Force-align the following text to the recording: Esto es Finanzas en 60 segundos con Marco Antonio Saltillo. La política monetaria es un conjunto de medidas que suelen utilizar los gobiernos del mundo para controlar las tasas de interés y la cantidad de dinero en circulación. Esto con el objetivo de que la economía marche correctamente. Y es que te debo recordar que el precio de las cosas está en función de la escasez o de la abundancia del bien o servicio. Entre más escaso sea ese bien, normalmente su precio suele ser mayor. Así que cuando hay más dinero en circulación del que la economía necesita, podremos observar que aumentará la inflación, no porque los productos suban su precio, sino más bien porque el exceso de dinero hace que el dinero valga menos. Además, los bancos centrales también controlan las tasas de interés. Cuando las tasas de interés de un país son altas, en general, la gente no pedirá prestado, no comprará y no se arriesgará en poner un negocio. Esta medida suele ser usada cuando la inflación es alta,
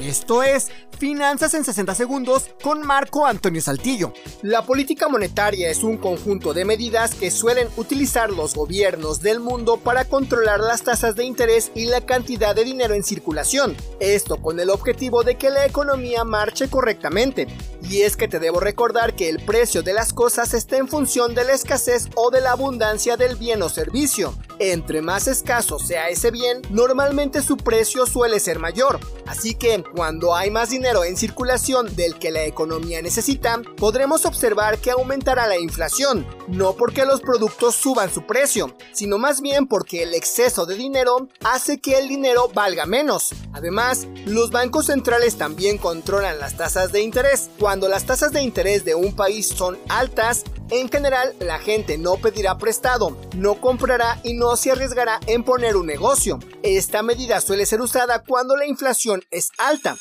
Esto 0.00 0.44
es 0.44 0.68
Finanzas 0.96 1.54
en 1.54 1.64
60 1.64 1.94
segundos 1.94 2.50
con 2.62 2.86
Marco 2.86 3.26
Antonio 3.26 3.60
Saltillo. 3.60 4.12
La 4.42 4.62
política 4.62 5.08
monetaria 5.08 5.70
es 5.70 5.82
un 5.82 5.96
conjunto 5.96 6.54
de 6.54 6.64
medidas 6.64 7.14
que 7.14 7.32
suelen 7.32 7.68
utilizar 7.76 8.30
los 8.30 8.54
gobiernos 8.54 9.20
del 9.20 9.40
mundo 9.40 9.76
para 9.76 10.04
controlar 10.04 10.60
las 10.60 10.82
tasas 10.82 11.16
de 11.16 11.24
interés 11.24 11.72
y 11.74 11.86
la 11.86 12.00
cantidad 12.00 12.54
de 12.54 12.64
dinero 12.64 12.94
en 12.94 13.02
circulación. 13.02 13.76
Esto 13.98 14.36
con 14.36 14.60
el 14.60 14.70
objetivo 14.70 15.24
de 15.24 15.36
que 15.36 15.50
la 15.50 15.66
economía 15.66 16.22
marche 16.22 16.68
correctamente. 16.68 17.48
Y 17.82 18.02
es 18.02 18.16
que 18.16 18.28
te 18.28 18.38
debo 18.38 18.60
recordar 18.60 19.14
que 19.14 19.28
el 19.28 19.44
precio 19.44 19.82
de 19.82 19.94
las 19.94 20.12
cosas 20.12 20.54
está 20.54 20.76
en 20.76 20.88
función 20.88 21.34
de 21.34 21.44
la 21.44 21.54
escasez 21.54 22.08
o 22.14 22.30
de 22.30 22.40
la 22.40 22.52
abundancia 22.52 23.16
del 23.16 23.36
bien 23.36 23.62
o 23.62 23.68
servicio. 23.68 24.34
Entre 24.60 25.02
más 25.02 25.28
escaso 25.28 25.78
sea 25.78 26.08
ese 26.08 26.30
bien, 26.30 26.62
normalmente 26.70 27.42
su 27.42 27.56
precio 27.56 28.06
suele 28.06 28.40
ser 28.40 28.58
mayor. 28.58 28.98
Así 29.26 29.54
que 29.54 29.84
cuando 29.94 30.34
hay 30.34 30.50
más 30.50 30.70
dinero 30.70 31.04
en 31.04 31.16
circulación 31.16 31.94
del 31.94 32.18
que 32.18 32.30
la 32.30 32.44
economía 32.44 33.00
necesita, 33.00 33.60
podremos 33.76 34.24
observar 34.26 34.78
que 34.78 34.90
aumentará 34.90 35.46
la 35.46 35.58
inflación, 35.58 36.26
no 36.48 36.74
porque 36.74 37.04
los 37.04 37.20
productos 37.20 37.76
suban 37.76 38.12
su 38.12 38.26
precio, 38.26 38.74
sino 38.92 39.18
más 39.18 39.40
bien 39.40 39.66
porque 39.66 40.02
el 40.02 40.14
exceso 40.14 40.66
de 40.66 40.74
dinero 40.74 41.28
hace 41.44 41.78
que 41.78 41.98
el 41.98 42.08
dinero 42.08 42.50
valga 42.52 42.86
menos. 42.86 43.34
Además, 43.52 44.08
los 44.26 44.50
bancos 44.50 44.86
centrales 44.86 45.36
también 45.36 45.78
controlan 45.78 46.38
las 46.40 46.56
tasas 46.56 46.90
de 46.90 47.02
interés. 47.02 47.50
Cuando 47.58 47.88
las 47.88 48.06
tasas 48.06 48.32
de 48.32 48.42
interés 48.42 48.84
de 48.84 48.94
un 48.94 49.14
país 49.14 49.46
son 49.48 49.78
altas, 49.88 50.44
en 50.70 50.88
general, 50.88 51.34
la 51.40 51.58
gente 51.58 51.98
no 51.98 52.16
pedirá 52.16 52.58
prestado, 52.58 53.16
no 53.36 53.60
comprará 53.60 54.20
y 54.22 54.34
no 54.34 54.56
se 54.56 54.70
arriesgará 54.70 55.20
en 55.26 55.44
poner 55.44 55.76
un 55.76 55.86
negocio. 55.86 56.38
Esta 56.62 57.02
medida 57.02 57.40
suele 57.40 57.66
ser 57.66 57.80
usada 57.80 58.22
cuando 58.22 58.56
la 58.56 58.66
inflación 58.66 59.24
es 59.30 59.50
alta, 59.58 59.96